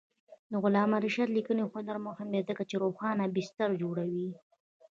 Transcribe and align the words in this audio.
د 0.51 0.53
علامه 0.63 0.97
رشاد 1.05 1.29
لیکنی 1.37 1.63
هنر 1.73 1.97
مهم 2.07 2.27
دی 2.33 2.41
ځکه 2.49 2.63
چې 2.69 2.75
روښانه 2.83 3.23
بستر 3.35 3.69
جوړوي. 3.81 4.29